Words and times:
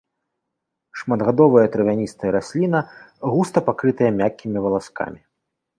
Шматгадовая 1.01 1.67
травяністая 1.75 2.31
расліна, 2.39 2.79
густа 3.35 3.59
пакрытая 3.69 4.11
мяккімі 4.21 4.57
валаскамі. 4.67 5.19